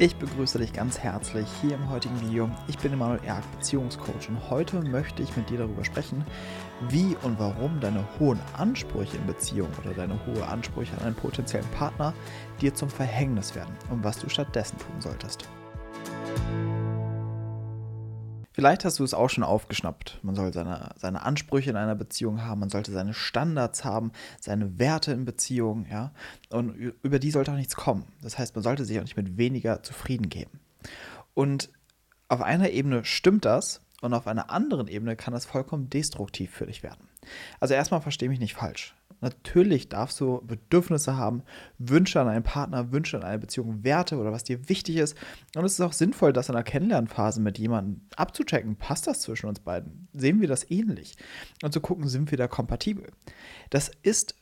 Ich 0.00 0.16
begrüße 0.16 0.58
dich 0.58 0.72
ganz 0.72 0.98
herzlich 0.98 1.46
hier 1.60 1.74
im 1.74 1.90
heutigen 1.90 2.18
Video. 2.22 2.48
Ich 2.68 2.78
bin 2.78 2.94
Emanuel 2.94 3.20
Erk, 3.22 3.44
Beziehungscoach 3.58 4.30
und 4.30 4.48
heute 4.48 4.80
möchte 4.80 5.22
ich 5.22 5.36
mit 5.36 5.50
dir 5.50 5.58
darüber 5.58 5.84
sprechen, 5.84 6.24
wie 6.88 7.14
und 7.22 7.38
warum 7.38 7.80
deine 7.80 8.02
hohen 8.18 8.40
Ansprüche 8.56 9.18
in 9.18 9.26
Beziehung 9.26 9.68
oder 9.84 9.92
deine 9.92 10.18
hohen 10.24 10.42
Ansprüche 10.42 10.96
an 10.96 11.04
einen 11.04 11.14
potenziellen 11.14 11.68
Partner 11.72 12.14
dir 12.62 12.74
zum 12.74 12.88
Verhängnis 12.88 13.54
werden 13.54 13.76
und 13.90 14.02
was 14.02 14.18
du 14.18 14.30
stattdessen 14.30 14.78
tun 14.78 15.02
solltest. 15.02 15.46
Vielleicht 18.60 18.84
hast 18.84 18.98
du 18.98 19.04
es 19.04 19.14
auch 19.14 19.30
schon 19.30 19.42
aufgeschnappt. 19.42 20.18
Man 20.22 20.34
soll 20.34 20.52
seine, 20.52 20.90
seine 20.98 21.22
Ansprüche 21.22 21.70
in 21.70 21.76
einer 21.76 21.94
Beziehung 21.94 22.42
haben, 22.42 22.60
man 22.60 22.68
sollte 22.68 22.92
seine 22.92 23.14
Standards 23.14 23.86
haben, 23.86 24.12
seine 24.38 24.78
Werte 24.78 25.12
in 25.12 25.24
Beziehung, 25.24 25.86
ja. 25.90 26.12
Und 26.50 26.74
über 27.02 27.18
die 27.18 27.30
sollte 27.30 27.52
auch 27.52 27.56
nichts 27.56 27.74
kommen. 27.74 28.04
Das 28.20 28.36
heißt, 28.38 28.54
man 28.54 28.62
sollte 28.62 28.84
sich 28.84 28.98
auch 28.98 29.02
nicht 29.02 29.16
mit 29.16 29.38
weniger 29.38 29.82
zufrieden 29.82 30.28
geben. 30.28 30.60
Und 31.32 31.70
auf 32.28 32.42
einer 32.42 32.68
Ebene 32.68 33.02
stimmt 33.06 33.46
das 33.46 33.80
und 34.02 34.12
auf 34.12 34.26
einer 34.26 34.50
anderen 34.50 34.88
Ebene 34.88 35.16
kann 35.16 35.32
das 35.32 35.46
vollkommen 35.46 35.88
destruktiv 35.88 36.50
für 36.50 36.66
dich 36.66 36.82
werden. 36.82 37.08
Also 37.60 37.72
erstmal 37.72 38.02
verstehe 38.02 38.28
mich 38.28 38.40
nicht 38.40 38.56
falsch. 38.56 38.94
Natürlich 39.20 39.88
darfst 39.88 40.20
du 40.20 40.40
Bedürfnisse 40.46 41.16
haben, 41.16 41.42
Wünsche 41.78 42.20
an 42.20 42.28
einen 42.28 42.42
Partner, 42.42 42.92
Wünsche 42.92 43.16
an 43.18 43.24
eine 43.24 43.38
Beziehung, 43.38 43.84
Werte 43.84 44.16
oder 44.16 44.32
was 44.32 44.44
dir 44.44 44.68
wichtig 44.68 44.96
ist. 44.96 45.16
Und 45.54 45.64
es 45.64 45.74
ist 45.74 45.80
auch 45.80 45.92
sinnvoll, 45.92 46.32
das 46.32 46.48
in 46.48 46.54
der 46.54 46.64
Kennenlernphase 46.64 47.40
mit 47.40 47.58
jemandem 47.58 48.02
abzuchecken. 48.16 48.76
Passt 48.76 49.06
das 49.06 49.20
zwischen 49.20 49.46
uns 49.46 49.60
beiden? 49.60 50.08
Sehen 50.12 50.40
wir 50.40 50.48
das 50.48 50.70
ähnlich? 50.70 51.16
Und 51.62 51.72
zu 51.72 51.80
gucken, 51.80 52.08
sind 52.08 52.30
wir 52.30 52.38
da 52.38 52.48
kompatibel? 52.48 53.10
Das 53.70 53.90
ist 54.02 54.34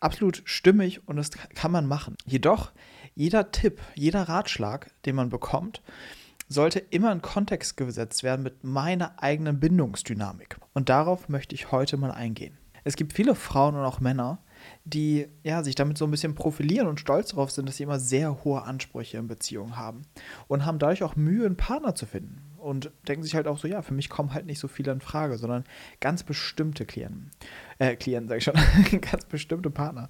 absolut 0.00 0.42
stimmig 0.44 1.06
und 1.08 1.16
das 1.16 1.30
kann 1.30 1.72
man 1.72 1.86
machen. 1.86 2.16
Jedoch, 2.24 2.72
jeder 3.14 3.50
Tipp, 3.50 3.80
jeder 3.94 4.22
Ratschlag, 4.22 4.90
den 5.04 5.16
man 5.16 5.28
bekommt, 5.28 5.82
sollte 6.48 6.78
immer 6.78 7.12
in 7.12 7.22
Kontext 7.22 7.76
gesetzt 7.76 8.22
werden 8.22 8.42
mit 8.42 8.64
meiner 8.64 9.22
eigenen 9.22 9.60
Bindungsdynamik. 9.60 10.56
Und 10.72 10.88
darauf 10.88 11.28
möchte 11.28 11.54
ich 11.54 11.72
heute 11.72 11.96
mal 11.96 12.10
eingehen. 12.10 12.56
Es 12.84 12.96
gibt 12.96 13.12
viele 13.12 13.34
Frauen 13.34 13.74
und 13.74 13.84
auch 13.84 14.00
Männer, 14.00 14.38
die 14.84 15.28
ja, 15.42 15.62
sich 15.62 15.74
damit 15.74 15.98
so 15.98 16.04
ein 16.04 16.10
bisschen 16.10 16.34
profilieren 16.34 16.88
und 16.88 17.00
stolz 17.00 17.30
darauf 17.30 17.50
sind, 17.50 17.68
dass 17.68 17.76
sie 17.76 17.84
immer 17.84 17.98
sehr 17.98 18.44
hohe 18.44 18.62
Ansprüche 18.62 19.18
in 19.18 19.28
Beziehungen 19.28 19.76
haben 19.76 20.02
und 20.48 20.64
haben 20.64 20.78
dadurch 20.78 21.02
auch 21.02 21.16
Mühe, 21.16 21.46
einen 21.46 21.56
Partner 21.56 21.94
zu 21.94 22.06
finden. 22.06 22.47
Und 22.58 22.90
denken 23.06 23.22
sich 23.22 23.34
halt 23.34 23.46
auch 23.46 23.58
so, 23.58 23.68
ja, 23.68 23.82
für 23.82 23.94
mich 23.94 24.08
kommen 24.08 24.34
halt 24.34 24.46
nicht 24.46 24.58
so 24.58 24.68
viele 24.68 24.92
in 24.92 25.00
Frage, 25.00 25.38
sondern 25.38 25.64
ganz 26.00 26.22
bestimmte 26.22 26.84
Klienten 26.84 27.30
äh, 27.78 27.96
Klienten, 27.96 28.28
sage 28.28 28.38
ich 28.38 28.44
schon, 28.44 29.00
ganz 29.00 29.24
bestimmte 29.24 29.70
Partner. 29.70 30.08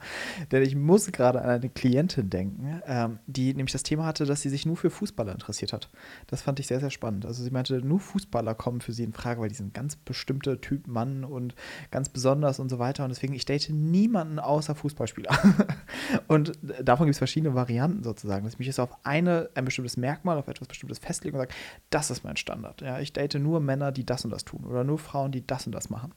Denn 0.51 0.63
ich 0.63 0.75
muss 0.75 1.11
gerade 1.13 1.43
an 1.43 1.51
eine 1.51 1.69
Klientin 1.69 2.31
denken, 2.31 2.83
ähm, 2.87 3.19
die 3.27 3.55
nämlich 3.55 3.73
das 3.73 3.83
Thema 3.83 4.07
hatte, 4.07 4.25
dass 4.25 4.43
sie 4.43 4.49
sich 4.49 4.67
nur 4.67 4.77
für 4.77 4.91
Fußballer 4.91 5.33
interessiert 5.33 5.73
hat. 5.73 5.91
Das 6.27 6.43
fand 6.43 6.61
ich 6.61 6.67
sehr, 6.67 6.81
sehr 6.81 6.91
spannend. 6.91 7.27
Also 7.27 7.43
sie 7.43 7.51
meinte, 7.51 7.81
nur 7.83 8.01
Fußballer 8.01 8.55
kommen 8.55 8.81
für 8.81 8.93
sie 8.93 9.05
in 9.05 9.13
Frage, 9.13 9.41
weil 9.41 9.49
die 9.49 9.55
sind 9.55 9.75
ganz 9.75 9.97
bestimmte 9.97 10.61
Typ 10.61 10.87
Mann 10.87 11.25
und 11.25 11.55
ganz 11.91 12.09
besonders 12.09 12.59
und 12.59 12.69
so 12.69 12.79
weiter. 12.79 13.05
Und 13.05 13.11
deswegen, 13.11 13.35
ich 13.35 13.45
date 13.45 13.69
niemanden 13.71 14.39
außer 14.39 14.75
Fußballspieler. 14.75 15.39
und 16.29 16.53
davon 16.83 17.07
gibt 17.07 17.15
es 17.15 17.19
verschiedene 17.19 17.55
Varianten 17.55 18.03
sozusagen, 18.03 18.45
dass 18.45 18.55
ich 18.55 18.59
mich 18.59 18.69
jetzt 18.69 18.81
auf 18.81 18.97
eine, 19.05 19.51
ein 19.55 19.65
bestimmtes 19.65 19.97
Merkmal, 19.97 20.39
auf 20.39 20.49
etwas 20.49 20.69
Bestimmtes 20.69 20.99
festlege 20.99 21.37
und 21.37 21.43
sage, 21.43 21.55
das 21.91 22.11
ist 22.11 22.25
mein 22.25 22.37
Standard. 22.39 22.81
Ja, 22.81 23.01
ich 23.01 23.13
date 23.13 23.35
nur 23.35 23.61
Männer, 23.61 23.93
die 23.93 24.05
das 24.05 24.25
und 24.25 24.31
das 24.31 24.45
tun 24.45 24.65
oder 24.65 24.85
nur 24.85 24.99
Frauen, 24.99 25.33
die 25.33 25.47
das 25.47 25.67
und 25.67 25.73
das 25.73 25.91
machen. 25.91 26.13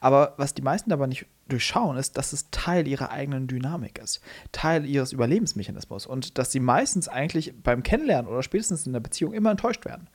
Aber 0.00 0.34
was 0.36 0.54
die 0.54 0.62
meisten 0.62 0.90
dabei 0.90 1.06
nicht 1.06 1.26
durchschauen, 1.48 1.96
ist, 1.96 2.18
dass 2.18 2.32
es 2.32 2.50
Teil 2.50 2.88
ihrer 2.88 3.10
eigenen 3.10 3.46
Dynamik 3.46 3.98
ist, 3.98 4.20
Teil 4.52 4.84
ihres 4.84 5.12
Überlebensmechanismus 5.12 6.06
und 6.06 6.38
dass 6.38 6.50
sie 6.50 6.60
meistens 6.60 7.08
eigentlich 7.08 7.54
beim 7.62 7.82
Kennenlernen 7.82 8.30
oder 8.30 8.42
spätestens 8.42 8.86
in 8.86 8.92
der 8.92 9.00
Beziehung 9.00 9.32
immer 9.32 9.50
enttäuscht 9.50 9.84
werden. 9.84 10.08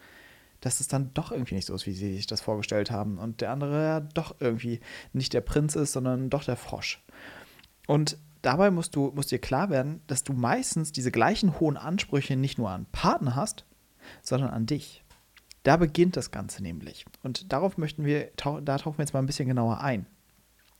Dass 0.61 0.81
es 0.81 0.89
dann 0.89 1.13
doch 1.13 1.31
irgendwie 1.31 1.55
nicht 1.55 1.67
so 1.67 1.73
ist, 1.73 1.85
wie 1.85 1.93
sie 1.93 2.15
sich 2.15 2.27
das 2.27 2.41
vorgestellt 2.41 2.91
haben 2.91 3.17
und 3.17 3.39
der 3.39 3.51
andere 3.51 3.81
ja 3.81 3.99
doch 4.01 4.35
irgendwie 4.39 4.81
nicht 5.13 5.33
der 5.33 5.41
Prinz 5.41 5.75
ist, 5.75 5.93
sondern 5.93 6.29
doch 6.29 6.43
der 6.43 6.57
Frosch. 6.57 7.01
Und 7.87 8.17
dabei 8.41 8.69
musst 8.69 8.95
du 8.95 9.11
musst 9.15 9.31
dir 9.31 9.39
klar 9.39 9.69
werden, 9.69 10.01
dass 10.07 10.23
du 10.23 10.33
meistens 10.33 10.91
diese 10.91 11.11
gleichen 11.11 11.61
hohen 11.61 11.77
Ansprüche 11.77 12.35
nicht 12.35 12.57
nur 12.57 12.71
an 12.71 12.87
Partner 12.91 13.37
hast, 13.37 13.63
sondern 14.21 14.49
an 14.49 14.65
dich. 14.65 15.03
Da 15.63 15.77
beginnt 15.77 16.15
das 16.17 16.31
Ganze 16.31 16.63
nämlich. 16.63 17.05
Und 17.23 17.51
darauf 17.51 17.77
möchten 17.77 18.05
wir, 18.05 18.31
da 18.37 18.77
tauchen 18.77 18.97
wir 18.97 19.03
jetzt 19.03 19.13
mal 19.13 19.19
ein 19.19 19.25
bisschen 19.25 19.47
genauer 19.47 19.81
ein. 19.81 20.05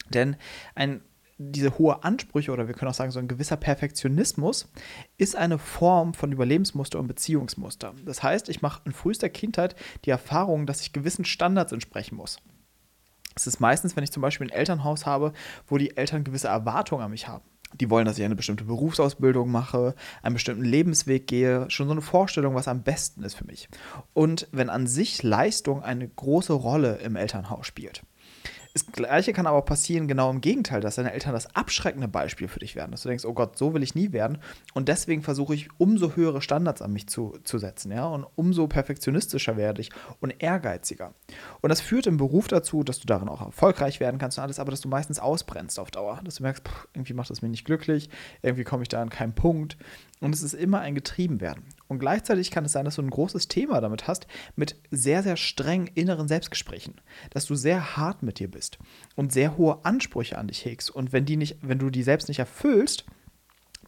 Denn 0.09 0.35
ein, 0.75 1.01
diese 1.37 1.77
hohe 1.77 2.03
Ansprüche 2.03 2.51
oder 2.51 2.67
wir 2.67 2.73
können 2.73 2.89
auch 2.89 2.95
sagen, 2.95 3.11
so 3.11 3.19
ein 3.19 3.27
gewisser 3.27 3.57
Perfektionismus 3.57 4.71
ist 5.17 5.35
eine 5.35 5.57
Form 5.57 6.13
von 6.13 6.31
Überlebensmuster 6.31 6.99
und 6.99 7.07
Beziehungsmuster. 7.07 7.93
Das 8.05 8.23
heißt, 8.23 8.49
ich 8.49 8.61
mache 8.61 8.81
in 8.85 8.93
frühester 8.93 9.29
Kindheit 9.29 9.75
die 10.05 10.09
Erfahrung, 10.09 10.65
dass 10.65 10.81
ich 10.81 10.93
gewissen 10.93 11.25
Standards 11.25 11.71
entsprechen 11.71 12.15
muss. 12.15 12.37
Es 13.35 13.47
ist 13.47 13.59
meistens, 13.59 13.95
wenn 13.95 14.03
ich 14.03 14.11
zum 14.11 14.21
Beispiel 14.21 14.47
ein 14.47 14.53
Elternhaus 14.53 15.05
habe, 15.05 15.33
wo 15.67 15.77
die 15.77 15.95
Eltern 15.95 16.23
gewisse 16.23 16.47
Erwartungen 16.47 17.03
an 17.03 17.11
mich 17.11 17.27
haben 17.27 17.43
die 17.73 17.89
wollen, 17.89 18.05
dass 18.05 18.17
ich 18.17 18.25
eine 18.25 18.35
bestimmte 18.35 18.63
Berufsausbildung 18.63 19.51
mache, 19.51 19.95
einen 20.21 20.33
bestimmten 20.33 20.63
Lebensweg 20.63 21.27
gehe, 21.27 21.69
schon 21.69 21.87
so 21.87 21.91
eine 21.91 22.01
Vorstellung, 22.01 22.55
was 22.55 22.67
am 22.67 22.83
besten 22.83 23.23
ist 23.23 23.35
für 23.35 23.45
mich. 23.45 23.69
Und 24.13 24.47
wenn 24.51 24.69
an 24.69 24.87
sich 24.87 25.23
Leistung 25.23 25.83
eine 25.83 26.07
große 26.07 26.53
Rolle 26.53 26.97
im 26.97 27.15
Elternhaus 27.15 27.67
spielt, 27.67 28.03
das 28.79 28.91
Gleiche 28.91 29.33
kann 29.33 29.47
aber 29.47 29.61
passieren, 29.61 30.07
genau 30.07 30.29
im 30.29 30.41
Gegenteil, 30.41 30.81
dass 30.81 30.95
deine 30.95 31.11
Eltern 31.11 31.33
das 31.33 31.53
abschreckende 31.55 32.07
Beispiel 32.07 32.47
für 32.47 32.59
dich 32.59 32.75
werden. 32.75 32.91
Dass 32.91 33.01
du 33.01 33.09
denkst, 33.09 33.25
oh 33.25 33.33
Gott, 33.33 33.57
so 33.57 33.73
will 33.73 33.83
ich 33.83 33.95
nie 33.95 34.11
werden. 34.11 34.37
Und 34.73 34.87
deswegen 34.87 35.21
versuche 35.21 35.53
ich, 35.53 35.69
umso 35.77 36.15
höhere 36.15 36.41
Standards 36.41 36.81
an 36.81 36.93
mich 36.93 37.07
zu, 37.07 37.37
zu 37.43 37.57
setzen. 37.57 37.91
Ja? 37.91 38.07
Und 38.07 38.25
umso 38.35 38.67
perfektionistischer 38.67 39.57
werde 39.57 39.81
ich 39.81 39.89
und 40.19 40.41
ehrgeiziger. 40.41 41.13
Und 41.61 41.69
das 41.69 41.81
führt 41.81 42.07
im 42.07 42.17
Beruf 42.17 42.47
dazu, 42.47 42.83
dass 42.83 42.99
du 42.99 43.07
darin 43.07 43.29
auch 43.29 43.41
erfolgreich 43.41 43.99
werden 43.99 44.19
kannst 44.19 44.37
und 44.37 44.43
alles, 44.43 44.59
aber 44.59 44.71
dass 44.71 44.81
du 44.81 44.87
meistens 44.87 45.19
ausbrennst 45.19 45.79
auf 45.79 45.91
Dauer. 45.91 46.21
Dass 46.23 46.35
du 46.35 46.43
merkst, 46.43 46.67
pff, 46.67 46.87
irgendwie 46.93 47.13
macht 47.13 47.29
das 47.29 47.41
mir 47.41 47.49
nicht 47.49 47.65
glücklich, 47.65 48.09
irgendwie 48.41 48.63
komme 48.63 48.83
ich 48.83 48.89
da 48.89 49.01
an 49.01 49.09
keinen 49.09 49.33
Punkt. 49.33 49.77
Und 50.21 50.33
es 50.33 50.41
ist 50.41 50.53
immer 50.53 50.79
ein 50.79 50.95
Getriebenwerden. 50.95 51.63
Und 51.89 51.99
gleichzeitig 51.99 52.51
kann 52.51 52.65
es 52.65 52.71
sein, 52.71 52.85
dass 52.85 52.95
du 52.95 53.01
ein 53.01 53.09
großes 53.09 53.47
Thema 53.47 53.81
damit 53.81 54.07
hast, 54.07 54.27
mit 54.55 54.75
sehr, 54.91 55.23
sehr 55.23 55.35
strengen 55.35 55.87
inneren 55.87 56.27
Selbstgesprächen. 56.27 57.01
Dass 57.31 57.45
du 57.45 57.55
sehr 57.55 57.97
hart 57.97 58.23
mit 58.23 58.39
dir 58.39 58.49
bist 58.49 58.77
und 59.15 59.33
sehr 59.33 59.57
hohe 59.57 59.83
Ansprüche 59.83 60.37
an 60.37 60.47
dich 60.47 60.63
hegst. 60.63 60.91
Und 60.91 61.11
wenn, 61.11 61.25
die 61.25 61.35
nicht, 61.35 61.57
wenn 61.61 61.79
du 61.79 61.89
die 61.89 62.03
selbst 62.03 62.27
nicht 62.27 62.39
erfüllst, 62.39 63.05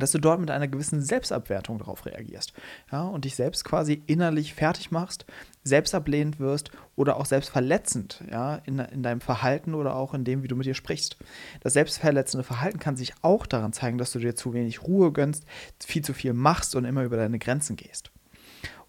dass 0.01 0.11
du 0.11 0.19
dort 0.19 0.39
mit 0.39 0.51
einer 0.51 0.67
gewissen 0.67 1.01
Selbstabwertung 1.01 1.77
darauf 1.77 2.05
reagierst. 2.05 2.53
Ja, 2.91 3.03
und 3.03 3.25
dich 3.25 3.35
selbst 3.35 3.63
quasi 3.63 4.01
innerlich 4.07 4.53
fertig 4.53 4.91
machst, 4.91 5.25
selbst 5.63 5.93
ablehnend 5.95 6.39
wirst 6.39 6.71
oder 6.95 7.17
auch 7.17 7.25
selbstverletzend 7.25 8.23
ja, 8.29 8.55
in, 8.65 8.79
in 8.79 9.03
deinem 9.03 9.21
Verhalten 9.21 9.73
oder 9.73 9.95
auch 9.95 10.13
in 10.13 10.23
dem, 10.23 10.43
wie 10.43 10.47
du 10.47 10.55
mit 10.55 10.65
dir 10.65 10.73
sprichst. 10.73 11.17
Das 11.61 11.73
selbstverletzende 11.73 12.43
Verhalten 12.43 12.79
kann 12.79 12.97
sich 12.97 13.13
auch 13.21 13.45
daran 13.45 13.73
zeigen, 13.73 13.97
dass 13.97 14.11
du 14.11 14.19
dir 14.19 14.35
zu 14.35 14.53
wenig 14.53 14.83
Ruhe 14.83 15.11
gönnst, 15.11 15.45
viel 15.79 16.03
zu 16.03 16.13
viel 16.13 16.33
machst 16.33 16.75
und 16.75 16.85
immer 16.85 17.03
über 17.03 17.17
deine 17.17 17.39
Grenzen 17.39 17.75
gehst. 17.75 18.11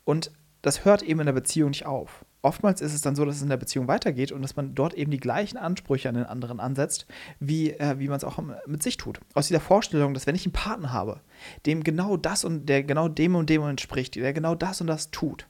Und 0.04 0.30
das 0.62 0.84
hört 0.84 1.02
eben 1.02 1.20
in 1.20 1.26
der 1.26 1.32
Beziehung 1.32 1.70
nicht 1.70 1.86
auf 1.86 2.24
oftmals 2.42 2.80
ist 2.80 2.92
es 2.92 3.00
dann 3.00 3.16
so, 3.16 3.24
dass 3.24 3.36
es 3.36 3.42
in 3.42 3.48
der 3.48 3.56
Beziehung 3.56 3.88
weitergeht 3.88 4.32
und 4.32 4.42
dass 4.42 4.56
man 4.56 4.74
dort 4.74 4.94
eben 4.94 5.10
die 5.10 5.20
gleichen 5.20 5.56
Ansprüche 5.56 6.08
an 6.08 6.16
den 6.16 6.26
anderen 6.26 6.60
ansetzt, 6.60 7.06
wie, 7.40 7.70
äh, 7.70 7.98
wie 7.98 8.08
man 8.08 8.16
es 8.16 8.24
auch 8.24 8.38
mit 8.66 8.82
sich 8.82 8.96
tut. 8.96 9.20
Aus 9.34 9.46
dieser 9.46 9.60
Vorstellung, 9.60 10.12
dass 10.12 10.26
wenn 10.26 10.34
ich 10.34 10.44
einen 10.44 10.52
Partner 10.52 10.92
habe, 10.92 11.20
dem 11.64 11.84
genau 11.84 12.16
das 12.16 12.44
und 12.44 12.66
der 12.66 12.82
genau 12.82 13.08
dem 13.08 13.36
und 13.36 13.48
dem 13.48 13.62
entspricht, 13.62 14.16
der 14.16 14.32
genau 14.32 14.54
das 14.54 14.80
und 14.80 14.88
das 14.88 15.10
tut, 15.10 15.46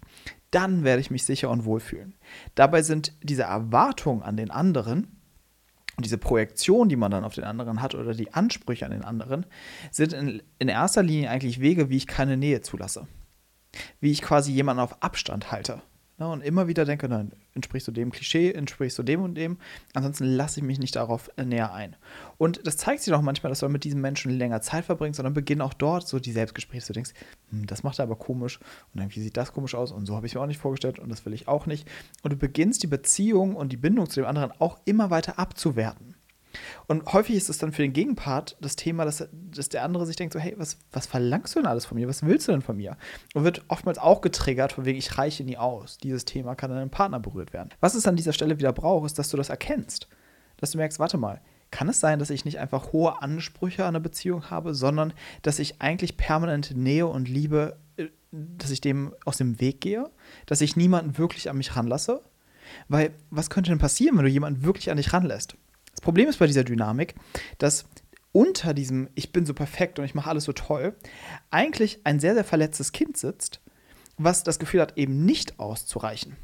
dann 0.50 0.84
werde 0.84 1.00
ich 1.00 1.10
mich 1.10 1.24
sicher 1.24 1.50
und 1.50 1.64
wohl 1.64 1.80
fühlen. 1.80 2.14
Dabei 2.54 2.82
sind 2.82 3.14
diese 3.22 3.44
Erwartungen 3.44 4.22
an 4.22 4.36
den 4.36 4.50
anderen 4.50 5.16
und 5.96 6.04
diese 6.04 6.18
Projektion, 6.18 6.90
die 6.90 6.96
man 6.96 7.10
dann 7.10 7.24
auf 7.24 7.34
den 7.34 7.44
anderen 7.44 7.80
hat 7.80 7.94
oder 7.94 8.12
die 8.12 8.34
Ansprüche 8.34 8.84
an 8.84 8.92
den 8.92 9.04
anderen, 9.04 9.46
sind 9.90 10.12
in, 10.12 10.42
in 10.58 10.68
erster 10.68 11.02
Linie 11.02 11.30
eigentlich 11.30 11.60
Wege, 11.60 11.88
wie 11.88 11.96
ich 11.96 12.06
keine 12.06 12.36
Nähe 12.36 12.60
zulasse. 12.60 13.06
Wie 14.00 14.10
ich 14.10 14.20
quasi 14.20 14.52
jemanden 14.52 14.82
auf 14.82 15.02
Abstand 15.02 15.50
halte 15.50 15.80
Ne, 16.22 16.28
und 16.28 16.40
immer 16.44 16.68
wieder 16.68 16.84
denke, 16.84 17.08
nein, 17.08 17.32
entsprichst 17.56 17.88
du 17.88 17.90
dem 17.90 18.12
Klischee, 18.12 18.52
entsprichst 18.52 18.96
du 18.96 19.02
dem 19.02 19.22
und 19.22 19.34
dem. 19.34 19.56
Ansonsten 19.92 20.24
lasse 20.24 20.60
ich 20.60 20.64
mich 20.64 20.78
nicht 20.78 20.94
darauf 20.94 21.28
äh, 21.36 21.44
näher 21.44 21.74
ein. 21.74 21.96
Und 22.38 22.64
das 22.64 22.76
zeigt 22.76 23.02
sich 23.02 23.12
auch 23.12 23.22
manchmal, 23.22 23.50
dass 23.50 23.58
du 23.58 23.68
mit 23.68 23.82
diesem 23.82 24.00
Menschen 24.00 24.30
länger 24.30 24.60
Zeit 24.60 24.84
verbringst, 24.84 25.16
sondern 25.16 25.34
beginnen 25.34 25.62
auch 25.62 25.74
dort 25.74 26.06
so 26.06 26.20
die 26.20 26.30
Selbstgespräche. 26.30 26.86
Du 26.86 26.92
denkst, 26.92 27.10
hm, 27.50 27.66
das 27.66 27.82
macht 27.82 27.98
er 27.98 28.04
aber 28.04 28.14
komisch 28.14 28.60
und 28.94 29.00
dann, 29.00 29.12
wie 29.12 29.20
sieht 29.20 29.36
das 29.36 29.52
komisch 29.52 29.74
aus 29.74 29.90
und 29.90 30.06
so 30.06 30.14
habe 30.14 30.28
ich 30.28 30.36
mir 30.36 30.42
auch 30.42 30.46
nicht 30.46 30.60
vorgestellt 30.60 31.00
und 31.00 31.08
das 31.08 31.26
will 31.26 31.32
ich 31.32 31.48
auch 31.48 31.66
nicht. 31.66 31.88
Und 32.22 32.32
du 32.32 32.36
beginnst 32.36 32.84
die 32.84 32.86
Beziehung 32.86 33.56
und 33.56 33.72
die 33.72 33.76
Bindung 33.76 34.08
zu 34.08 34.20
dem 34.20 34.28
anderen 34.28 34.52
auch 34.60 34.78
immer 34.84 35.10
weiter 35.10 35.40
abzuwerten. 35.40 36.11
Und 36.86 37.12
häufig 37.12 37.36
ist 37.36 37.48
es 37.48 37.58
dann 37.58 37.72
für 37.72 37.82
den 37.82 37.92
Gegenpart 37.92 38.56
das 38.60 38.76
Thema, 38.76 39.04
dass, 39.04 39.28
dass 39.32 39.68
der 39.68 39.84
andere 39.84 40.06
sich 40.06 40.16
denkt, 40.16 40.32
so, 40.32 40.38
hey, 40.38 40.54
was, 40.56 40.78
was 40.92 41.06
verlangst 41.06 41.54
du 41.54 41.60
denn 41.60 41.66
alles 41.66 41.86
von 41.86 41.96
mir? 41.96 42.08
Was 42.08 42.24
willst 42.24 42.48
du 42.48 42.52
denn 42.52 42.62
von 42.62 42.76
mir? 42.76 42.96
Und 43.34 43.44
wird 43.44 43.64
oftmals 43.68 43.98
auch 43.98 44.20
getriggert, 44.20 44.72
von 44.72 44.84
wegen, 44.84 44.98
ich 44.98 45.18
reiche 45.18 45.44
nie 45.44 45.56
aus. 45.56 45.98
Dieses 45.98 46.24
Thema 46.24 46.54
kann 46.54 46.70
dann 46.70 46.82
im 46.82 46.90
Partner 46.90 47.20
berührt 47.20 47.52
werden. 47.52 47.70
Was 47.80 47.94
es 47.94 48.06
an 48.06 48.16
dieser 48.16 48.32
Stelle 48.32 48.58
wieder 48.58 48.72
braucht, 48.72 49.06
ist, 49.06 49.18
dass 49.18 49.30
du 49.30 49.36
das 49.36 49.50
erkennst. 49.50 50.08
Dass 50.58 50.70
du 50.70 50.78
merkst, 50.78 50.98
warte 50.98 51.18
mal, 51.18 51.40
kann 51.70 51.88
es 51.88 52.00
sein, 52.00 52.18
dass 52.18 52.30
ich 52.30 52.44
nicht 52.44 52.58
einfach 52.58 52.92
hohe 52.92 53.20
Ansprüche 53.22 53.82
an 53.82 53.96
eine 53.96 54.00
Beziehung 54.00 54.50
habe, 54.50 54.74
sondern 54.74 55.12
dass 55.40 55.58
ich 55.58 55.80
eigentlich 55.80 56.16
permanente 56.16 56.78
Nähe 56.78 57.06
und 57.06 57.28
Liebe 57.28 57.78
äh, 57.96 58.08
dass 58.30 58.70
ich 58.70 58.80
dem 58.80 59.14
aus 59.24 59.36
dem 59.36 59.60
Weg 59.60 59.80
gehe, 59.80 60.10
dass 60.46 60.62
ich 60.62 60.76
niemanden 60.76 61.18
wirklich 61.18 61.50
an 61.50 61.58
mich 61.58 61.76
ranlasse. 61.76 62.22
Weil 62.88 63.12
was 63.30 63.50
könnte 63.50 63.70
denn 63.70 63.78
passieren, 63.78 64.16
wenn 64.16 64.24
du 64.24 64.30
jemanden 64.30 64.64
wirklich 64.64 64.90
an 64.90 64.96
dich 64.96 65.12
ranlässt? 65.12 65.56
Das 65.92 66.00
Problem 66.00 66.28
ist 66.28 66.38
bei 66.38 66.46
dieser 66.46 66.64
Dynamik, 66.64 67.14
dass 67.58 67.86
unter 68.32 68.74
diesem 68.74 69.08
Ich 69.14 69.32
bin 69.32 69.46
so 69.46 69.54
perfekt 69.54 69.98
und 69.98 70.04
ich 70.04 70.14
mache 70.14 70.30
alles 70.30 70.44
so 70.44 70.52
toll 70.52 70.96
eigentlich 71.50 72.00
ein 72.04 72.18
sehr, 72.18 72.34
sehr 72.34 72.44
verletztes 72.44 72.92
Kind 72.92 73.16
sitzt, 73.16 73.60
was 74.16 74.42
das 74.42 74.58
Gefühl 74.58 74.80
hat, 74.80 74.96
eben 74.96 75.24
nicht 75.24 75.58
auszureichen. 75.58 76.36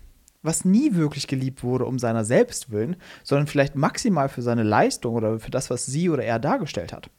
Was 0.43 0.65
nie 0.65 0.95
wirklich 0.95 1.27
geliebt 1.27 1.65
wurde 1.65 1.87
um 1.87 1.99
seiner 1.99 2.25
selbst 2.25 2.71
willen, 2.71 2.97
sondern 3.25 3.47
vielleicht 3.47 3.75
maximal 3.75 4.29
für 4.29 4.43
seine 4.43 4.63
Leistung 4.63 5.15
oder 5.15 5.41
für 5.41 5.51
das, 5.51 5.71
was 5.71 5.87
sie 5.87 6.11
oder 6.11 6.23
er 6.23 6.39
dargestellt 6.39 6.93
hat. 6.93 7.11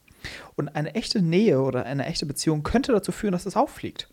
Und 0.56 0.70
eine 0.70 0.96
echte 0.96 1.22
Nähe 1.22 1.62
oder 1.62 1.86
eine 1.86 2.06
echte 2.06 2.26
Beziehung 2.26 2.64
könnte 2.64 2.92
dazu 2.92 3.12
führen, 3.12 3.32
dass 3.32 3.44
das 3.44 3.58
auffliegt. 3.58 4.10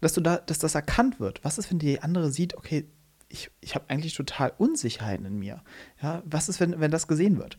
Dass, 0.00 0.12
du 0.12 0.20
da, 0.20 0.36
dass 0.36 0.58
das 0.58 0.74
erkannt 0.74 1.18
wird. 1.18 1.44
Was 1.44 1.58
ist, 1.58 1.70
wenn 1.70 1.78
die 1.78 2.00
andere 2.00 2.30
sieht, 2.30 2.56
okay, 2.56 2.86
ich, 3.28 3.50
ich 3.60 3.74
habe 3.74 3.84
eigentlich 3.88 4.14
total 4.14 4.52
Unsicherheiten 4.58 5.26
in 5.26 5.38
mir. 5.38 5.62
Ja, 6.02 6.22
was 6.24 6.48
ist, 6.48 6.60
wenn, 6.60 6.80
wenn 6.80 6.90
das 6.90 7.08
gesehen 7.08 7.38
wird? 7.38 7.58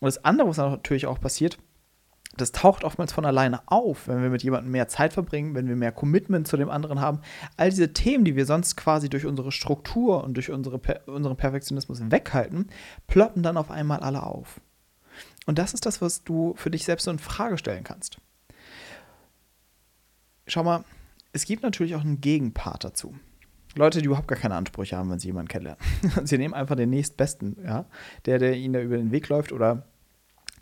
Und 0.00 0.06
das 0.06 0.24
andere, 0.24 0.48
was 0.48 0.56
natürlich 0.56 1.06
auch 1.06 1.20
passiert, 1.20 1.58
das 2.36 2.52
taucht 2.52 2.82
oftmals 2.82 3.12
von 3.12 3.26
alleine 3.26 3.60
auf, 3.66 4.08
wenn 4.08 4.22
wir 4.22 4.30
mit 4.30 4.42
jemandem 4.42 4.72
mehr 4.72 4.88
Zeit 4.88 5.12
verbringen, 5.12 5.54
wenn 5.54 5.68
wir 5.68 5.76
mehr 5.76 5.92
Commitment 5.92 6.48
zu 6.48 6.56
dem 6.56 6.70
anderen 6.70 7.00
haben. 7.00 7.20
All 7.58 7.68
diese 7.68 7.92
Themen, 7.92 8.24
die 8.24 8.36
wir 8.36 8.46
sonst 8.46 8.76
quasi 8.76 9.10
durch 9.10 9.26
unsere 9.26 9.52
Struktur 9.52 10.24
und 10.24 10.34
durch 10.34 10.50
unsere, 10.50 10.80
unseren 11.06 11.36
Perfektionismus 11.36 12.00
weghalten, 12.10 12.68
ploppen 13.06 13.42
dann 13.42 13.58
auf 13.58 13.70
einmal 13.70 14.00
alle 14.00 14.22
auf. 14.22 14.60
Und 15.44 15.58
das 15.58 15.74
ist 15.74 15.84
das, 15.84 16.00
was 16.00 16.24
du 16.24 16.54
für 16.56 16.70
dich 16.70 16.84
selbst 16.84 17.04
so 17.04 17.10
in 17.10 17.18
Frage 17.18 17.58
stellen 17.58 17.84
kannst. 17.84 18.18
Schau 20.46 20.64
mal, 20.64 20.84
es 21.32 21.44
gibt 21.44 21.62
natürlich 21.62 21.94
auch 21.96 22.00
einen 22.00 22.20
Gegenpart 22.20 22.84
dazu. 22.84 23.14
Leute, 23.74 24.00
die 24.00 24.06
überhaupt 24.06 24.28
gar 24.28 24.38
keine 24.38 24.54
Ansprüche 24.54 24.96
haben, 24.96 25.10
wenn 25.10 25.18
sie 25.18 25.28
jemanden 25.28 25.48
kennenlernen. 25.48 25.82
sie 26.24 26.38
nehmen 26.38 26.54
einfach 26.54 26.76
den 26.76 26.90
nächstbesten, 26.90 27.56
ja, 27.64 27.86
der, 28.26 28.38
der 28.38 28.54
ihnen 28.54 28.74
da 28.74 28.80
über 28.80 28.96
den 28.96 29.12
Weg 29.12 29.28
läuft 29.28 29.52
oder 29.52 29.84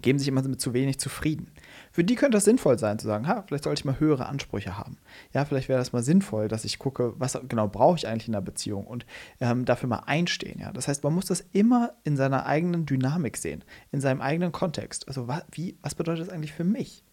geben 0.03 0.19
sich 0.19 0.29
immer 0.29 0.43
mit 0.43 0.61
zu 0.61 0.73
wenig 0.73 0.99
zufrieden. 0.99 1.51
Für 1.93 2.05
die 2.05 2.15
könnte 2.15 2.37
das 2.37 2.45
sinnvoll 2.45 2.79
sein, 2.79 2.99
zu 2.99 3.07
sagen, 3.07 3.27
ha, 3.27 3.43
vielleicht 3.47 3.65
sollte 3.65 3.81
ich 3.81 3.85
mal 3.85 3.99
höhere 4.01 4.27
Ansprüche 4.27 4.79
haben. 4.79 4.99
Ja, 5.33 5.45
vielleicht 5.45 5.69
wäre 5.69 5.79
das 5.79 5.93
mal 5.93 6.03
sinnvoll, 6.03 6.49
dass 6.49 6.65
ich 6.65 6.79
gucke, 6.79 7.15
was 7.19 7.39
genau 7.49 7.69
brauche 7.69 7.97
ich 7.97 8.07
eigentlich 8.07 8.29
in 8.29 8.35
einer 8.35 8.43
Beziehung 8.43 8.87
und 8.87 9.07
ähm, 9.41 9.65
dafür 9.65 9.89
mal 9.89 10.03
einstehen. 10.07 10.61
Ja, 10.61 10.73
das 10.73 10.89
heißt, 10.89 11.05
man 11.05 11.15
muss 11.15 11.27
das 11.27 11.41
immer 11.53 11.93
in 12.05 12.17
seiner 12.17 12.47
eigenen 12.47 12.87
Dynamik 12.87 13.37
sehen, 13.37 13.65
in 13.93 14.01
seinem 14.01 14.21
eigenen 14.21 14.53
Kontext. 14.53 15.09
Also, 15.09 15.29
wa 15.29 15.43
wie, 15.53 15.77
was 15.83 15.95
bedeutet 15.95 16.27
das 16.27 16.33
eigentlich 16.33 16.53
für 16.53 16.65
mich? 16.65 17.05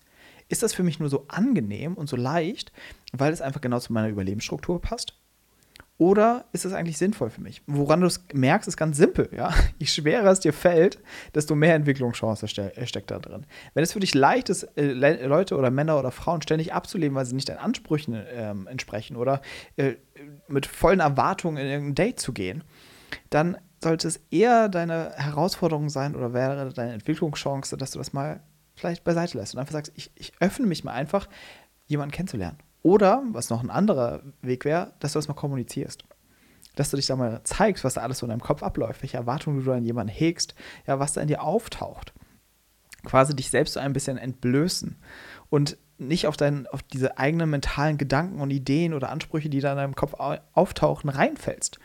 Ist 0.49 0.63
das 0.63 0.73
für 0.73 0.83
mich 0.83 0.99
nur 0.99 1.09
so 1.09 1.25
angenehm 1.27 1.95
und 1.95 2.07
so 2.07 2.15
leicht, 2.15 2.71
weil 3.11 3.33
es 3.33 3.41
einfach 3.41 3.59
genau 3.59 3.79
zu 3.79 3.91
meiner 3.91 4.07
Überlebensstruktur 4.07 4.81
passt? 4.81 5.19
Oder 5.99 6.45
ist 6.51 6.63
es 6.63 6.73
eigentlich 6.73 6.99
sinnvoll 6.99 7.31
für 7.31 7.41
mich? 7.41 7.63
Woran 7.65 8.01
du 8.01 8.07
es 8.07 8.23
merkst, 8.31 8.67
ist 8.67 8.77
ganz 8.77 8.97
simpel. 8.97 9.29
Ja? 9.35 9.51
Je 9.79 9.87
schwerer 9.87 10.29
es 10.29 10.39
dir 10.39 10.53
fällt, 10.53 10.99
desto 11.33 11.55
mehr 11.55 11.73
Entwicklungschance 11.73 12.47
steckt 12.47 13.09
da 13.09 13.17
drin. 13.17 13.47
Wenn 13.73 13.83
es 13.83 13.93
für 13.93 13.99
dich 13.99 14.13
leicht 14.13 14.49
ist, 14.49 14.63
äh, 14.77 14.91
Leute 15.25 15.57
oder 15.57 15.71
Männer 15.71 15.97
oder 15.97 16.11
Frauen 16.11 16.43
ständig 16.43 16.73
abzulehnen, 16.73 17.15
weil 17.15 17.25
sie 17.25 17.33
nicht 17.33 17.49
deinen 17.49 17.57
Ansprüchen 17.57 18.21
ähm, 18.31 18.67
entsprechen 18.67 19.15
oder 19.15 19.41
äh, 19.75 19.93
mit 20.47 20.67
vollen 20.67 20.99
Erwartungen 20.99 21.57
in 21.57 21.67
irgendein 21.67 21.95
Date 21.95 22.19
zu 22.19 22.31
gehen, 22.31 22.63
dann 23.31 23.57
sollte 23.81 24.07
es 24.07 24.19
eher 24.29 24.69
deine 24.69 25.13
Herausforderung 25.15 25.89
sein 25.89 26.15
oder 26.15 26.33
wäre 26.33 26.73
deine 26.73 26.93
Entwicklungschance, 26.93 27.75
dass 27.75 27.91
du 27.91 27.97
das 27.97 28.13
mal 28.13 28.41
vielleicht 28.75 29.03
beiseite 29.03 29.37
lässt 29.37 29.55
und 29.55 29.59
einfach 29.59 29.73
sagst, 29.73 29.91
ich, 29.95 30.11
ich 30.15 30.33
öffne 30.39 30.67
mich 30.67 30.83
mal 30.83 30.93
einfach, 30.93 31.27
jemanden 31.87 32.11
kennenzulernen. 32.11 32.57
Oder, 32.87 33.21
was 33.33 33.49
noch 33.49 33.61
ein 33.61 33.69
anderer 33.69 34.21
Weg 34.41 34.63
wäre, 34.63 34.93
dass 35.01 35.11
du 35.11 35.19
das 35.19 35.27
mal 35.27 35.33
kommunizierst. 35.33 36.05
Dass 36.77 36.89
du 36.89 36.95
dich 36.95 37.07
da 37.07 37.17
mal 37.17 37.41
zeigst, 37.43 37.83
was 37.83 37.95
da 37.95 38.01
alles 38.01 38.19
so 38.19 38.25
in 38.25 38.29
deinem 38.29 38.39
Kopf 38.39 38.63
abläuft, 38.63 39.01
welche 39.03 39.17
Erwartungen 39.17 39.65
du 39.65 39.69
an 39.73 39.83
jemanden 39.83 40.13
hegst, 40.13 40.55
ja, 40.85 40.97
was 40.97 41.11
da 41.11 41.19
in 41.19 41.27
dir 41.27 41.43
auftaucht. 41.43 42.13
Quasi 43.03 43.35
dich 43.35 43.49
selbst 43.49 43.73
so 43.73 43.81
ein 43.81 43.91
bisschen 43.91 44.17
entblößen 44.17 44.95
und 45.49 45.77
nicht 45.97 46.27
auf, 46.27 46.37
dein, 46.37 46.65
auf 46.67 46.81
diese 46.81 47.17
eigenen 47.17 47.49
mentalen 47.49 47.97
Gedanken 47.97 48.39
und 48.39 48.51
Ideen 48.51 48.93
oder 48.93 49.09
Ansprüche, 49.09 49.49
die 49.49 49.59
da 49.59 49.71
in 49.71 49.77
deinem 49.77 49.95
Kopf 49.95 50.13
auftauchen, 50.53 51.09
reinfällst. 51.09 51.79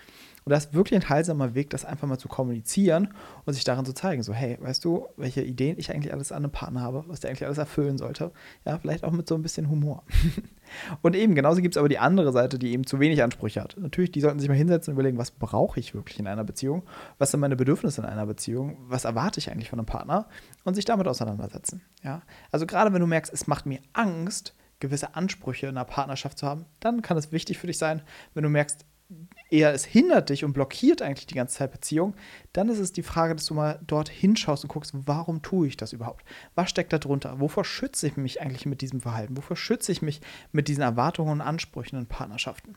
Und 0.44 0.50
das 0.50 0.66
ist 0.66 0.74
wirklich 0.74 1.00
ein 1.00 1.08
heilsamer 1.08 1.54
Weg, 1.54 1.70
das 1.70 1.84
einfach 1.84 2.08
mal 2.08 2.18
zu 2.18 2.28
kommunizieren 2.28 3.14
und 3.44 3.54
sich 3.54 3.64
darin 3.64 3.84
zu 3.84 3.94
zeigen. 3.94 4.22
So, 4.22 4.32
hey, 4.32 4.58
weißt 4.60 4.84
du, 4.84 5.06
welche 5.16 5.42
Ideen 5.42 5.78
ich 5.78 5.92
eigentlich 5.92 6.12
alles 6.12 6.32
an 6.32 6.44
einem 6.44 6.52
Partner 6.52 6.80
habe, 6.80 7.04
was 7.06 7.20
der 7.20 7.30
eigentlich 7.30 7.46
alles 7.46 7.58
erfüllen 7.58 7.98
sollte? 7.98 8.32
Ja, 8.64 8.78
vielleicht 8.78 9.04
auch 9.04 9.12
mit 9.12 9.28
so 9.28 9.34
ein 9.34 9.42
bisschen 9.42 9.70
Humor. 9.70 10.02
und 11.02 11.14
eben, 11.14 11.34
genauso 11.34 11.62
gibt 11.62 11.74
es 11.76 11.78
aber 11.78 11.88
die 11.88 11.98
andere 11.98 12.32
Seite, 12.32 12.58
die 12.58 12.72
eben 12.72 12.86
zu 12.86 13.00
wenig 13.00 13.22
Ansprüche 13.22 13.60
hat. 13.60 13.76
Natürlich, 13.78 14.12
die 14.12 14.20
sollten 14.20 14.40
sich 14.40 14.48
mal 14.48 14.56
hinsetzen 14.56 14.92
und 14.92 14.96
überlegen, 14.96 15.18
was 15.18 15.30
brauche 15.30 15.78
ich 15.78 15.94
wirklich 15.94 16.18
in 16.18 16.26
einer 16.26 16.44
Beziehung? 16.44 16.82
Was 17.18 17.30
sind 17.30 17.40
meine 17.40 17.56
Bedürfnisse 17.56 18.00
in 18.00 18.06
einer 18.06 18.26
Beziehung? 18.26 18.76
Was 18.88 19.04
erwarte 19.04 19.38
ich 19.38 19.50
eigentlich 19.50 19.70
von 19.70 19.78
einem 19.78 19.86
Partner? 19.86 20.28
Und 20.64 20.74
sich 20.74 20.84
damit 20.84 21.06
auseinandersetzen. 21.06 21.82
Ja, 22.02 22.22
also 22.50 22.66
gerade 22.66 22.92
wenn 22.92 23.00
du 23.00 23.06
merkst, 23.06 23.32
es 23.32 23.46
macht 23.46 23.66
mir 23.66 23.80
Angst, 23.92 24.54
gewisse 24.82 25.14
Ansprüche 25.14 25.68
in 25.68 25.76
einer 25.76 25.84
Partnerschaft 25.84 26.38
zu 26.38 26.46
haben, 26.46 26.66
dann 26.80 27.02
kann 27.02 27.16
es 27.16 27.32
wichtig 27.32 27.58
für 27.58 27.68
dich 27.68 27.78
sein, 27.78 28.02
wenn 28.34 28.42
du 28.42 28.48
merkst, 28.48 28.84
eher 29.52 29.72
es 29.74 29.84
hindert 29.84 30.30
dich 30.30 30.44
und 30.44 30.54
blockiert 30.54 31.02
eigentlich 31.02 31.26
die 31.26 31.34
ganze 31.34 31.58
Zeit 31.58 31.72
Beziehung, 31.72 32.14
dann 32.52 32.68
ist 32.68 32.78
es 32.78 32.92
die 32.92 33.02
Frage, 33.02 33.34
dass 33.34 33.46
du 33.46 33.54
mal 33.54 33.78
dort 33.86 34.08
hinschaust 34.08 34.64
und 34.64 34.68
guckst, 34.68 34.92
warum 34.94 35.42
tue 35.42 35.68
ich 35.68 35.76
das 35.76 35.92
überhaupt? 35.92 36.24
Was 36.54 36.70
steckt 36.70 36.92
da 36.92 36.98
drunter? 36.98 37.38
Wovor 37.38 37.64
schütze 37.64 38.06
ich 38.06 38.16
mich 38.16 38.40
eigentlich 38.40 38.66
mit 38.66 38.80
diesem 38.80 39.00
Verhalten? 39.00 39.36
Wovor 39.36 39.56
schütze 39.56 39.92
ich 39.92 40.00
mich 40.00 40.20
mit 40.52 40.68
diesen 40.68 40.82
Erwartungen 40.82 41.30
und 41.30 41.40
Ansprüchen 41.42 41.98
in 41.98 42.06
Partnerschaften? 42.06 42.76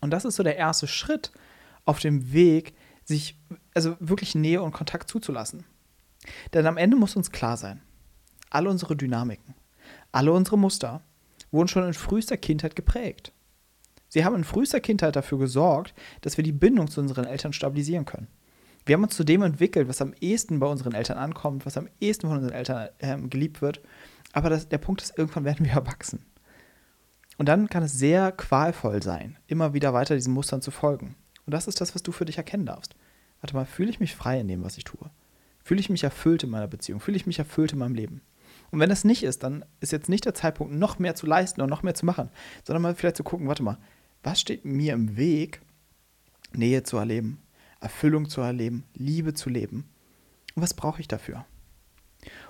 Und 0.00 0.10
das 0.10 0.24
ist 0.24 0.36
so 0.36 0.42
der 0.42 0.56
erste 0.56 0.88
Schritt 0.88 1.30
auf 1.84 2.00
dem 2.00 2.32
Weg, 2.32 2.74
sich 3.04 3.38
also 3.74 3.96
wirklich 4.00 4.34
Nähe 4.34 4.62
und 4.62 4.72
Kontakt 4.72 5.10
zuzulassen. 5.10 5.64
Denn 6.54 6.66
am 6.66 6.76
Ende 6.78 6.96
muss 6.96 7.16
uns 7.16 7.32
klar 7.32 7.56
sein, 7.56 7.82
alle 8.48 8.70
unsere 8.70 8.96
Dynamiken, 8.96 9.54
alle 10.10 10.32
unsere 10.32 10.56
Muster 10.56 11.02
wurden 11.50 11.68
schon 11.68 11.84
in 11.84 11.94
frühester 11.94 12.36
Kindheit 12.36 12.76
geprägt. 12.76 13.32
Sie 14.12 14.26
haben 14.26 14.34
in 14.34 14.44
frühester 14.44 14.78
Kindheit 14.78 15.16
dafür 15.16 15.38
gesorgt, 15.38 15.94
dass 16.20 16.36
wir 16.36 16.44
die 16.44 16.52
Bindung 16.52 16.90
zu 16.90 17.00
unseren 17.00 17.24
Eltern 17.24 17.54
stabilisieren 17.54 18.04
können. 18.04 18.28
Wir 18.84 18.92
haben 18.94 19.04
uns 19.04 19.16
zu 19.16 19.24
dem 19.24 19.40
entwickelt, 19.40 19.88
was 19.88 20.02
am 20.02 20.12
ehesten 20.20 20.60
bei 20.60 20.66
unseren 20.66 20.92
Eltern 20.92 21.16
ankommt, 21.16 21.64
was 21.64 21.78
am 21.78 21.88
ehesten 21.98 22.28
von 22.28 22.36
unseren 22.36 22.52
Eltern 22.52 22.90
äh, 22.98 23.16
geliebt 23.16 23.62
wird. 23.62 23.80
Aber 24.34 24.50
das, 24.50 24.68
der 24.68 24.76
Punkt 24.76 25.00
ist, 25.00 25.16
irgendwann 25.16 25.46
werden 25.46 25.64
wir 25.64 25.72
erwachsen. 25.76 26.26
Und 27.38 27.48
dann 27.48 27.70
kann 27.70 27.84
es 27.84 27.94
sehr 27.94 28.32
qualvoll 28.32 29.02
sein, 29.02 29.38
immer 29.46 29.72
wieder 29.72 29.94
weiter 29.94 30.14
diesen 30.14 30.34
Mustern 30.34 30.60
zu 30.60 30.70
folgen. 30.70 31.14
Und 31.46 31.54
das 31.54 31.66
ist 31.66 31.80
das, 31.80 31.94
was 31.94 32.02
du 32.02 32.12
für 32.12 32.26
dich 32.26 32.36
erkennen 32.36 32.66
darfst. 32.66 32.94
Warte 33.40 33.56
mal, 33.56 33.64
fühle 33.64 33.88
ich 33.88 33.98
mich 33.98 34.14
frei 34.14 34.38
in 34.38 34.48
dem, 34.48 34.62
was 34.62 34.76
ich 34.76 34.84
tue? 34.84 35.08
Fühle 35.64 35.80
ich 35.80 35.88
mich 35.88 36.04
erfüllt 36.04 36.42
in 36.42 36.50
meiner 36.50 36.68
Beziehung? 36.68 37.00
Fühle 37.00 37.16
ich 37.16 37.26
mich 37.26 37.38
erfüllt 37.38 37.72
in 37.72 37.78
meinem 37.78 37.94
Leben? 37.94 38.20
Und 38.72 38.78
wenn 38.78 38.90
das 38.90 39.04
nicht 39.04 39.22
ist, 39.22 39.42
dann 39.42 39.64
ist 39.80 39.90
jetzt 39.90 40.10
nicht 40.10 40.26
der 40.26 40.34
Zeitpunkt, 40.34 40.74
noch 40.74 40.98
mehr 40.98 41.14
zu 41.14 41.24
leisten 41.24 41.62
und 41.62 41.70
noch 41.70 41.82
mehr 41.82 41.94
zu 41.94 42.04
machen, 42.04 42.28
sondern 42.62 42.82
mal 42.82 42.94
vielleicht 42.94 43.16
zu 43.16 43.24
gucken, 43.24 43.48
warte 43.48 43.62
mal, 43.62 43.78
was 44.22 44.40
steht 44.40 44.64
mir 44.64 44.92
im 44.92 45.16
Weg, 45.16 45.60
Nähe 46.52 46.82
zu 46.82 46.96
erleben, 46.96 47.40
Erfüllung 47.80 48.28
zu 48.28 48.40
erleben, 48.40 48.84
Liebe 48.94 49.34
zu 49.34 49.50
leben? 49.50 49.88
Und 50.54 50.62
was 50.62 50.74
brauche 50.74 51.00
ich 51.00 51.08
dafür? 51.08 51.44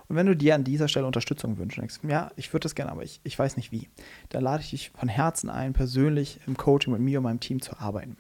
Und 0.08 0.16
wenn 0.16 0.26
du 0.26 0.36
dir 0.36 0.54
an 0.54 0.64
dieser 0.64 0.88
Stelle 0.88 1.06
Unterstützung 1.06 1.56
wünschst, 1.56 1.78
denkst, 1.78 2.00
ja, 2.06 2.30
ich 2.36 2.52
würde 2.52 2.64
das 2.64 2.74
gerne, 2.74 2.92
aber 2.92 3.04
ich, 3.04 3.20
ich 3.24 3.38
weiß 3.38 3.56
nicht 3.56 3.72
wie, 3.72 3.88
dann 4.28 4.42
lade 4.42 4.62
ich 4.62 4.70
dich 4.70 4.90
von 4.90 5.08
Herzen 5.08 5.48
ein, 5.48 5.72
persönlich 5.72 6.40
im 6.46 6.56
Coaching 6.56 6.92
mit 6.92 7.00
mir 7.00 7.18
und 7.18 7.24
meinem 7.24 7.40
Team 7.40 7.62
zu 7.62 7.78
arbeiten. 7.78 8.16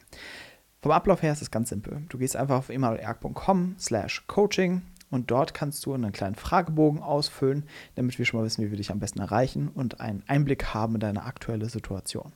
Vom 0.80 0.92
Ablauf 0.92 1.22
her 1.22 1.32
ist 1.32 1.42
es 1.42 1.50
ganz 1.50 1.68
simpel. 1.68 2.02
Du 2.08 2.18
gehst 2.18 2.36
einfach 2.36 2.56
auf 2.56 2.68
emanuelerg.com 2.70 3.76
slash 3.78 4.24
coaching 4.26 4.82
und 5.10 5.30
dort 5.30 5.52
kannst 5.52 5.84
du 5.84 5.92
einen 5.92 6.12
kleinen 6.12 6.34
Fragebogen 6.34 7.02
ausfüllen, 7.02 7.64
damit 7.94 8.18
wir 8.18 8.24
schon 8.24 8.40
mal 8.40 8.46
wissen, 8.46 8.64
wie 8.64 8.70
wir 8.70 8.78
dich 8.78 8.90
am 8.90 8.98
besten 8.98 9.20
erreichen 9.20 9.68
und 9.68 10.00
einen 10.00 10.24
Einblick 10.26 10.72
haben 10.72 10.94
in 10.94 11.00
deine 11.00 11.24
aktuelle 11.24 11.68
Situation. 11.68 12.32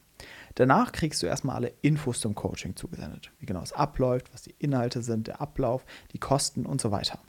Danach 0.56 0.90
kriegst 0.92 1.22
du 1.22 1.26
erstmal 1.26 1.56
alle 1.56 1.72
Infos 1.82 2.20
zum 2.20 2.34
Coaching 2.34 2.76
zugesendet. 2.76 3.30
Wie 3.38 3.46
genau 3.46 3.60
es 3.60 3.74
abläuft, 3.74 4.32
was 4.32 4.42
die 4.42 4.54
Inhalte 4.58 5.02
sind, 5.02 5.26
der 5.26 5.40
Ablauf, 5.40 5.84
die 6.12 6.18
Kosten 6.18 6.66
und 6.66 6.80
so 6.80 6.90
weiter. 6.90 7.20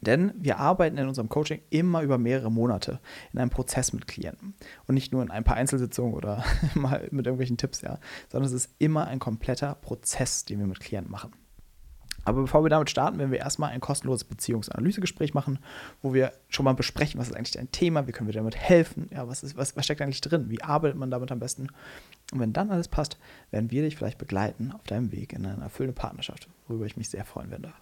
Denn 0.00 0.32
wir 0.36 0.58
arbeiten 0.58 0.98
in 0.98 1.08
unserem 1.08 1.28
Coaching 1.28 1.60
immer 1.70 2.02
über 2.02 2.16
mehrere 2.16 2.50
Monate 2.50 3.00
in 3.32 3.40
einem 3.40 3.50
Prozess 3.50 3.92
mit 3.92 4.06
Klienten. 4.06 4.54
Und 4.86 4.94
nicht 4.94 5.12
nur 5.12 5.20
in 5.22 5.32
ein 5.32 5.42
paar 5.42 5.56
Einzelsitzungen 5.56 6.14
oder 6.14 6.44
mal 6.74 7.08
mit 7.10 7.26
irgendwelchen 7.26 7.56
Tipps, 7.56 7.80
ja, 7.80 7.98
sondern 8.30 8.46
es 8.46 8.52
ist 8.52 8.70
immer 8.78 9.08
ein 9.08 9.18
kompletter 9.18 9.74
Prozess, 9.74 10.44
den 10.44 10.60
wir 10.60 10.66
mit 10.68 10.78
Klienten 10.78 11.10
machen. 11.10 11.32
Aber 12.24 12.42
bevor 12.42 12.64
wir 12.64 12.68
damit 12.68 12.90
starten, 12.90 13.18
werden 13.18 13.30
wir 13.30 13.38
erstmal 13.38 13.70
ein 13.70 13.80
kostenloses 13.80 14.24
Beziehungsanalysegespräch 14.24 15.34
machen, 15.34 15.58
wo 16.02 16.12
wir 16.12 16.32
schon 16.48 16.64
mal 16.64 16.74
besprechen, 16.74 17.18
was 17.18 17.28
ist 17.28 17.36
eigentlich 17.36 17.52
dein 17.52 17.72
Thema, 17.72 18.06
wie 18.06 18.12
können 18.12 18.28
wir 18.28 18.34
damit 18.34 18.56
helfen, 18.56 19.08
ja, 19.10 19.26
was, 19.28 19.42
ist, 19.42 19.56
was, 19.56 19.76
was 19.76 19.84
steckt 19.84 20.02
eigentlich 20.02 20.20
drin, 20.20 20.50
wie 20.50 20.62
arbeitet 20.62 20.98
man 20.98 21.10
damit 21.10 21.32
am 21.32 21.38
besten. 21.38 21.68
Und 22.32 22.40
wenn 22.40 22.52
dann 22.52 22.70
alles 22.70 22.88
passt, 22.88 23.18
werden 23.50 23.70
wir 23.70 23.82
dich 23.82 23.96
vielleicht 23.96 24.18
begleiten 24.18 24.72
auf 24.72 24.84
deinem 24.84 25.12
Weg 25.12 25.32
in 25.32 25.46
eine 25.46 25.62
erfüllende 25.62 25.98
Partnerschaft, 25.98 26.48
worüber 26.66 26.86
ich 26.86 26.96
mich 26.96 27.08
sehr 27.08 27.24
freuen 27.24 27.50
werde. 27.50 27.72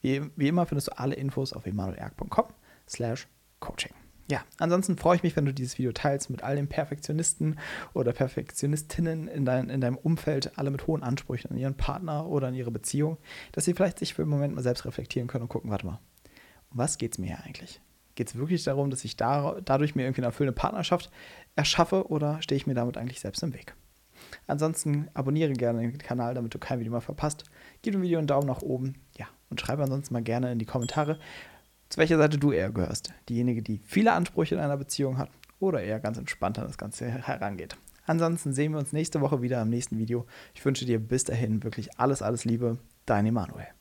Wie, 0.00 0.22
wie 0.36 0.48
immer 0.48 0.66
findest 0.66 0.88
du 0.88 0.98
alle 0.98 1.14
Infos 1.14 1.52
auf 1.52 1.66
emanuelerg.com 1.66 2.46
slash 2.88 3.26
coaching. 3.58 4.05
Ja, 4.28 4.42
ansonsten 4.58 4.96
freue 4.96 5.16
ich 5.16 5.22
mich, 5.22 5.36
wenn 5.36 5.44
du 5.44 5.54
dieses 5.54 5.78
Video 5.78 5.92
teilst 5.92 6.30
mit 6.30 6.42
all 6.42 6.56
den 6.56 6.68
Perfektionisten 6.68 7.58
oder 7.94 8.12
Perfektionistinnen 8.12 9.28
in, 9.28 9.44
dein, 9.44 9.70
in 9.70 9.80
deinem 9.80 9.96
Umfeld, 9.96 10.58
alle 10.58 10.72
mit 10.72 10.88
hohen 10.88 11.04
Ansprüchen 11.04 11.52
an 11.52 11.56
ihren 11.56 11.76
Partner 11.76 12.26
oder 12.26 12.48
an 12.48 12.54
ihre 12.54 12.72
Beziehung, 12.72 13.18
dass 13.52 13.66
sie 13.66 13.74
vielleicht 13.74 14.00
sich 14.00 14.14
für 14.14 14.22
einen 14.22 14.30
Moment 14.32 14.54
mal 14.54 14.62
selbst 14.62 14.84
reflektieren 14.84 15.28
können 15.28 15.42
und 15.42 15.48
gucken, 15.48 15.70
warte 15.70 15.86
mal, 15.86 16.00
um 16.70 16.78
was 16.78 16.98
geht 16.98 17.12
es 17.12 17.18
mir 17.18 17.26
hier 17.26 17.44
eigentlich? 17.44 17.80
Geht 18.16 18.28
es 18.28 18.36
wirklich 18.36 18.64
darum, 18.64 18.90
dass 18.90 19.04
ich 19.04 19.16
da, 19.16 19.60
dadurch 19.64 19.94
mir 19.94 20.02
irgendwie 20.02 20.22
eine 20.22 20.28
erfüllende 20.28 20.58
Partnerschaft 20.58 21.10
erschaffe 21.54 22.08
oder 22.08 22.42
stehe 22.42 22.56
ich 22.56 22.66
mir 22.66 22.74
damit 22.74 22.96
eigentlich 22.96 23.20
selbst 23.20 23.42
im 23.44 23.54
Weg? 23.54 23.76
Ansonsten 24.48 25.08
abonniere 25.14 25.52
gerne 25.52 25.80
den 25.80 25.98
Kanal, 25.98 26.34
damit 26.34 26.52
du 26.52 26.58
kein 26.58 26.80
Video 26.80 26.90
mehr 26.90 27.00
verpasst. 27.00 27.44
Gib 27.82 27.92
dem 27.92 28.02
Video 28.02 28.18
einen 28.18 28.26
Daumen 28.26 28.46
nach 28.46 28.62
oben. 28.62 28.94
Ja, 29.16 29.26
und 29.50 29.60
schreibe 29.60 29.82
ansonsten 29.82 30.14
mal 30.14 30.22
gerne 30.22 30.50
in 30.50 30.58
die 30.58 30.64
Kommentare, 30.64 31.18
zu 31.96 32.00
welcher 32.00 32.18
Seite 32.18 32.36
du 32.36 32.52
eher 32.52 32.70
gehörst. 32.70 33.14
Diejenige, 33.30 33.62
die 33.62 33.80
viele 33.82 34.12
Ansprüche 34.12 34.54
in 34.54 34.60
einer 34.60 34.76
Beziehung 34.76 35.16
hat 35.16 35.30
oder 35.60 35.82
eher 35.82 35.98
ganz 35.98 36.18
entspannt 36.18 36.58
an 36.58 36.66
das 36.66 36.76
Ganze 36.76 37.06
herangeht. 37.06 37.78
Ansonsten 38.04 38.52
sehen 38.52 38.72
wir 38.72 38.78
uns 38.78 38.92
nächste 38.92 39.22
Woche 39.22 39.40
wieder 39.40 39.62
im 39.62 39.70
nächsten 39.70 39.96
Video. 39.96 40.26
Ich 40.54 40.62
wünsche 40.62 40.84
dir 40.84 41.00
bis 41.00 41.24
dahin 41.24 41.64
wirklich 41.64 41.98
alles, 41.98 42.20
alles 42.20 42.44
Liebe. 42.44 42.76
Dein 43.06 43.24
Emanuel. 43.24 43.76